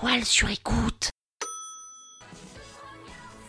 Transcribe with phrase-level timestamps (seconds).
[0.00, 1.10] étoiles sur écoute.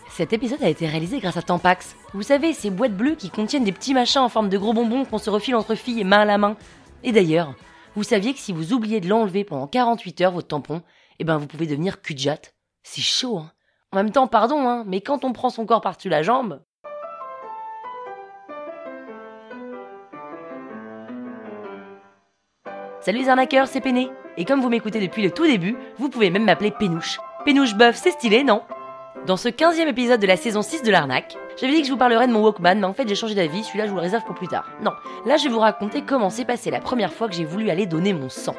[0.10, 1.96] Cet épisode a été réalisé grâce à Tampax.
[2.14, 5.06] Vous savez, ces boîtes bleues qui contiennent des petits machins en forme de gros bonbons
[5.06, 6.58] qu'on se refile entre filles main à la main.
[7.04, 7.56] Et d'ailleurs,
[7.96, 10.82] vous saviez que si vous oubliez de l'enlever pendant 48 heures, votre tampon,
[11.20, 12.16] eh ben vous pouvez devenir cul
[12.84, 13.52] C'est chaud, hein.
[13.94, 16.62] En même temps, pardon, hein, mais quand on prend son corps par-dessus la jambe,
[23.00, 24.12] Salut les arnaqueurs, c'est Péné.
[24.38, 27.20] Et comme vous m'écoutez depuis le tout début, vous pouvez même m'appeler Pénouche.
[27.46, 28.62] Pénouche Buff, c'est stylé, non?
[29.28, 31.98] Dans ce 15e épisode de la saison 6 de l'arnaque, j'avais dit que je vous
[31.98, 34.24] parlerais de mon Walkman, mais en fait j'ai changé d'avis, celui-là je vous le réserve
[34.24, 34.70] pour plus tard.
[34.82, 34.92] Non,
[35.26, 37.86] là je vais vous raconter comment s'est passé la première fois que j'ai voulu aller
[37.86, 38.56] donner mon sang.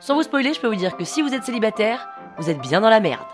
[0.00, 2.08] Sans vous spoiler, je peux vous dire que si vous êtes célibataire,
[2.38, 3.26] vous êtes bien dans la merde.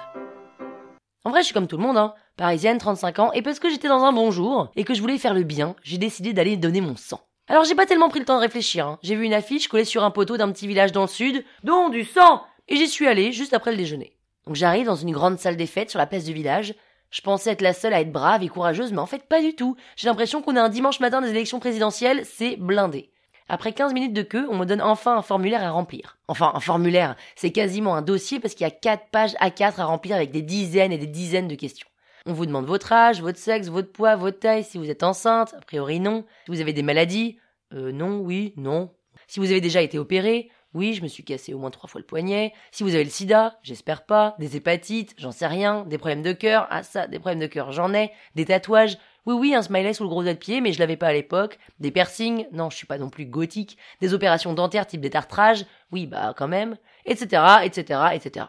[1.24, 2.14] En vrai, je suis comme tout le monde, hein.
[2.36, 5.18] Parisienne, 35 ans, et parce que j'étais dans un bon jour, et que je voulais
[5.18, 7.20] faire le bien, j'ai décidé d'aller donner mon sang.
[7.52, 8.86] Alors j'ai pas tellement pris le temps de réfléchir.
[8.86, 8.98] Hein.
[9.02, 11.90] J'ai vu une affiche collée sur un poteau d'un petit village dans le sud, dont
[11.90, 14.16] du sang Et j'y suis allée juste après le déjeuner.
[14.46, 16.74] Donc j'arrive dans une grande salle des fêtes sur la place du village.
[17.10, 19.54] Je pensais être la seule à être brave et courageuse, mais en fait pas du
[19.54, 19.76] tout.
[19.96, 23.10] J'ai l'impression qu'on est un dimanche matin des élections présidentielles, c'est blindé.
[23.50, 26.16] Après 15 minutes de queue, on me donne enfin un formulaire à remplir.
[26.28, 29.78] Enfin, un formulaire, c'est quasiment un dossier parce qu'il y a 4 pages à 4
[29.78, 31.88] à remplir avec des dizaines et des dizaines de questions.
[32.24, 35.54] On vous demande votre âge, votre sexe, votre poids, votre taille, si vous êtes enceinte,
[35.54, 36.24] a priori non.
[36.46, 37.36] Si vous avez des maladies,
[37.74, 38.90] euh, non, oui, non.
[39.26, 42.00] Si vous avez déjà été opéré, oui, je me suis cassé au moins trois fois
[42.00, 42.52] le poignet.
[42.70, 44.34] Si vous avez le sida, j'espère pas.
[44.38, 45.84] Des hépatites, j'en sais rien.
[45.84, 48.10] Des problèmes de cœur, ah ça, des problèmes de cœur, j'en ai.
[48.34, 50.96] Des tatouages, oui, oui, un smiley sous le gros doigt de pied, mais je l'avais
[50.96, 51.58] pas à l'époque.
[51.78, 53.78] Des piercings, non, je suis pas non plus gothique.
[54.00, 56.76] Des opérations dentaires type détartrage, oui, bah quand même.
[57.04, 58.46] Etc., etc., etc.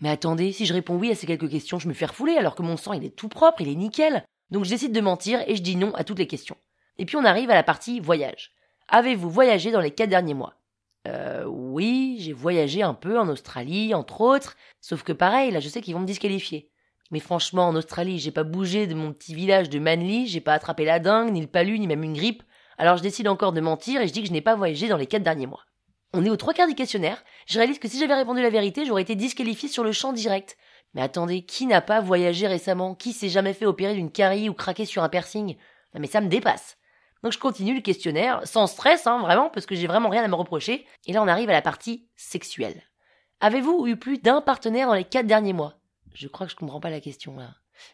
[0.00, 2.54] Mais attendez, si je réponds oui à ces quelques questions, je me fais refouler alors
[2.54, 4.24] que mon sang il est tout propre, il est nickel.
[4.50, 6.56] Donc je décide de mentir et je dis non à toutes les questions.
[6.98, 8.52] Et puis on arrive à la partie voyage.
[8.88, 10.54] Avez-vous voyagé dans les quatre derniers mois?
[11.06, 14.56] Euh oui, j'ai voyagé un peu en Australie, entre autres.
[14.80, 16.70] Sauf que pareil, là je sais qu'ils vont me disqualifier.
[17.10, 20.52] Mais franchement, en Australie, j'ai pas bougé de mon petit village de Manly, j'ai pas
[20.52, 22.42] attrapé la dingue, ni le palu, ni même une grippe.
[22.76, 24.96] Alors je décide encore de mentir et je dis que je n'ai pas voyagé dans
[24.96, 25.64] les quatre derniers mois.
[26.14, 27.22] On est aux trois quarts du questionnaire.
[27.46, 30.56] Je réalise que si j'avais répondu la vérité, j'aurais été disqualifié sur le champ direct.
[30.94, 32.94] Mais attendez, qui n'a pas voyagé récemment?
[32.94, 35.56] Qui s'est jamais fait opérer d'une carie ou craqué sur un piercing?
[35.94, 36.77] Mais ça me dépasse.
[37.22, 40.28] Donc je continue le questionnaire, sans stress, hein, vraiment, parce que j'ai vraiment rien à
[40.28, 40.86] me reprocher.
[41.06, 42.82] Et là on arrive à la partie sexuelle.
[43.40, 45.74] Avez-vous eu plus d'un partenaire dans les quatre derniers mois?
[46.14, 47.50] Je crois que je comprends pas la question là.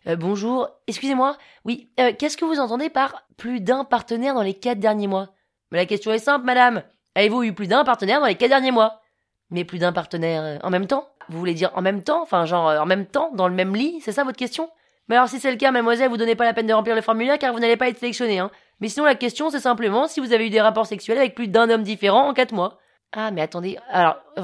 [0.06, 1.36] Euh, bonjour, excusez-moi.
[1.64, 5.34] Oui, euh, qu'est-ce que vous entendez par plus d'un partenaire dans les quatre derniers mois?
[5.70, 6.82] Mais la question est simple, madame.
[7.14, 9.02] Avez-vous eu plus d'un partenaire dans les quatre derniers mois?
[9.50, 11.08] Mais plus d'un partenaire euh, en même temps?
[11.28, 12.22] Vous voulez dire en même temps?
[12.22, 14.00] Enfin, genre en même temps, dans le même lit?
[14.00, 14.70] C'est ça votre question?
[15.08, 17.02] Mais alors si c'est le cas, mademoiselle, vous donnez pas la peine de remplir le
[17.02, 18.50] formulaire car vous n'allez pas être sélectionné, hein.
[18.84, 21.48] Mais sinon la question c'est simplement si vous avez eu des rapports sexuels avec plus
[21.48, 22.76] d'un homme différent en quatre mois.
[23.12, 24.42] Ah mais attendez, alors je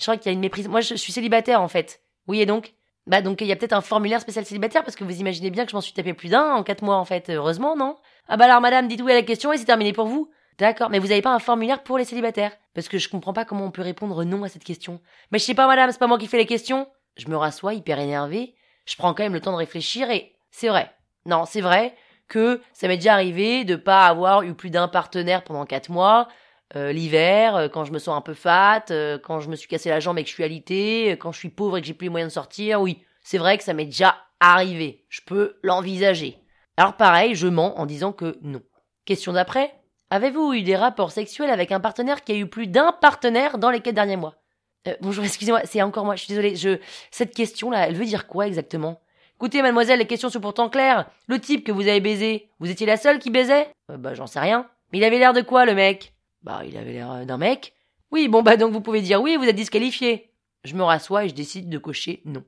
[0.00, 0.68] crois qu'il y a une méprise.
[0.68, 2.00] Moi je suis célibataire en fait.
[2.26, 2.72] Oui et donc?
[3.06, 5.66] Bah donc il y a peut-être un formulaire spécial célibataire parce que vous imaginez bien
[5.66, 7.28] que je m'en suis tapé plus d'un en quatre mois en fait.
[7.28, 7.96] Heureusement non?
[8.26, 10.30] Ah bah alors madame, dites oui à la question et c'est terminé pour vous.
[10.56, 12.56] D'accord, mais vous n'avez pas un formulaire pour les célibataires?
[12.72, 15.02] Parce que je comprends pas comment on peut répondre non à cette question.
[15.30, 16.88] Mais je sais pas, madame, c'est pas moi qui fais les questions.
[17.18, 18.54] Je me rassois, hyper énervé.
[18.86, 20.90] Je prends quand même le temps de réfléchir et c'est vrai.
[21.26, 21.94] Non, c'est vrai
[22.28, 26.28] que ça m'est déjà arrivé de pas avoir eu plus d'un partenaire pendant quatre mois.
[26.76, 29.68] Euh, l'hiver, euh, quand je me sens un peu fat, euh, quand je me suis
[29.68, 31.94] cassé la jambe et que je suis alité, quand je suis pauvre et que j'ai
[31.94, 35.04] plus les moyens de sortir, oui, c'est vrai que ça m'est déjà arrivé.
[35.08, 36.38] Je peux l'envisager.
[36.76, 38.62] Alors pareil, je mens en disant que non.
[39.04, 39.74] Question d'après
[40.10, 43.70] Avez-vous eu des rapports sexuels avec un partenaire qui a eu plus d'un partenaire dans
[43.70, 44.36] les quatre derniers mois?
[45.00, 46.56] Bonjour, excusez-moi, c'est encore moi, je suis désolée.
[46.56, 46.78] Je...
[47.10, 49.00] Cette question-là, elle veut dire quoi exactement?
[49.36, 51.06] Écoutez, mademoiselle, les questions sont pourtant claires.
[51.26, 53.68] Le type que vous avez baisé, vous étiez la seule qui baisait?
[53.90, 54.68] Euh, Bah, j'en sais rien.
[54.92, 56.14] Mais il avait l'air de quoi, le mec?
[56.42, 57.72] Bah, il avait l'air euh, d'un mec.
[58.12, 60.30] Oui, bon, bah donc vous pouvez dire oui, vous êtes disqualifié.
[60.62, 62.44] Je me rassois et je décide de cocher non.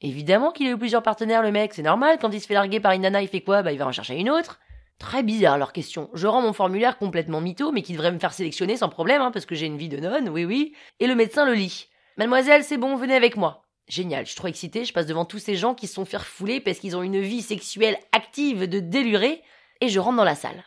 [0.00, 2.78] Évidemment qu'il a eu plusieurs partenaires, le mec, c'est normal, quand il se fait larguer
[2.78, 3.62] par une nana, il fait quoi?
[3.62, 4.60] Bah, il va en chercher une autre.
[5.00, 6.08] Très bizarre leur question.
[6.14, 9.32] Je rends mon formulaire complètement mytho, mais qui devrait me faire sélectionner sans problème, hein,
[9.32, 10.72] parce que j'ai une vie de nonne, oui oui.
[11.00, 11.88] Et le médecin le lit.
[12.16, 13.64] Mademoiselle, c'est bon, venez avec moi.
[13.88, 16.18] Génial, je suis trop excitée, je passe devant tous ces gens qui se sont fait
[16.18, 19.42] refouler parce qu'ils ont une vie sexuelle active de déluré,
[19.80, 20.64] et je rentre dans la salle.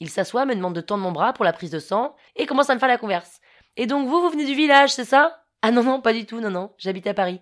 [0.00, 2.70] Il s'assoit, me demande de tendre mon bras pour la prise de sang, et commence
[2.70, 3.40] à me faire la converse.
[3.76, 5.44] Et donc vous, vous venez du village, c'est ça?
[5.60, 7.40] Ah non, non, pas du tout, non, non, j'habite à Paris.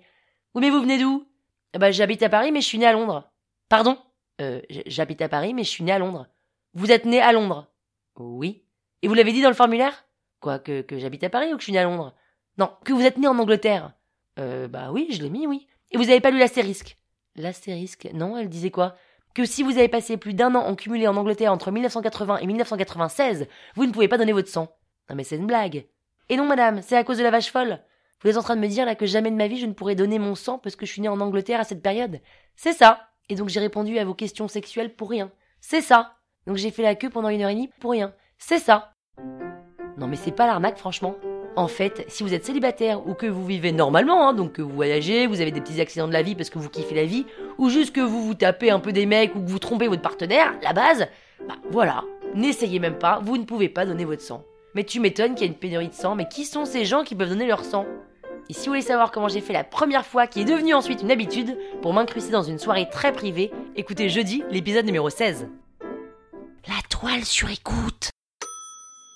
[0.55, 1.27] Oui, mais vous venez d'où?
[1.79, 3.31] Bah j'habite à Paris, mais je suis née à Londres.
[3.69, 3.99] Pardon?
[4.41, 6.27] Euh, j'habite à Paris, mais je suis né à Londres.
[6.75, 7.69] Vous êtes né à Londres?
[8.17, 8.65] Oui.
[9.03, 10.05] Et vous l'avez dit dans le formulaire?
[10.41, 12.15] Quoi, que, j'habite à Paris ou que je suis né à Londres?
[12.59, 13.93] Non, que vous êtes né en Angleterre.
[14.41, 15.67] Euh, bah oui, je l'ai mis, oui.
[15.91, 16.97] Et vous avez pas lu l'astérisque?
[17.37, 18.97] L'astérisque Non, elle disait quoi?
[19.35, 22.47] Que si vous avez passé plus d'un an en cumulé en Angleterre entre 1980 et
[22.47, 23.47] 1996,
[23.77, 24.75] vous ne pouvez pas donner votre sang.
[25.09, 25.87] Non mais c'est une blague.
[26.29, 27.81] Et non, madame, c'est à cause de la vache folle.
[28.23, 29.73] Vous êtes en train de me dire là que jamais de ma vie je ne
[29.73, 32.21] pourrais donner mon sang parce que je suis née en Angleterre à cette période?
[32.57, 33.09] C'est ça.
[33.29, 35.31] Et donc j'ai répondu à vos questions sexuelles pour rien.
[35.61, 36.17] C'est ça.
[36.47, 38.13] Donc j'ai fait la queue pendant une heure et demie pour rien.
[38.39, 38.95] C'est ça.
[39.97, 41.15] Non mais c'est pas l'arnaque franchement.
[41.61, 44.75] En fait, si vous êtes célibataire ou que vous vivez normalement, hein, donc que vous
[44.75, 47.27] voyagez, vous avez des petits accidents de la vie parce que vous kiffez la vie,
[47.59, 50.01] ou juste que vous vous tapez un peu des mecs ou que vous trompez votre
[50.01, 51.07] partenaire, la base,
[51.47, 52.05] bah voilà,
[52.35, 54.43] n'essayez même pas, vous ne pouvez pas donner votre sang.
[54.75, 57.05] Mais tu m'étonnes qu'il y a une pénurie de sang, mais qui sont ces gens
[57.05, 57.85] qui peuvent donner leur sang?
[58.49, 61.03] Et si vous voulez savoir comment j'ai fait la première fois, qui est devenue ensuite
[61.03, 65.47] une habitude, pour m'incruster dans une soirée très privée, écoutez jeudi l'épisode numéro 16.
[66.67, 68.10] La toile sur écoute